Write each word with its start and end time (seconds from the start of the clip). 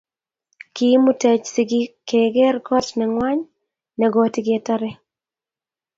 Kimuteech 0.75 1.45
sigik 1.53 1.89
kegeer 2.09 2.55
koot 2.67 2.87
nengway 2.97 3.37
nogotigetare 3.97 4.91